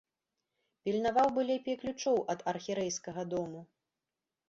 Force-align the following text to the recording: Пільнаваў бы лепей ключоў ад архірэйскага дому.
Пільнаваў 0.87 1.27
бы 1.37 1.45
лепей 1.51 1.79
ключоў 1.83 2.17
ад 2.35 2.39
архірэйскага 2.55 3.21
дому. 3.37 3.67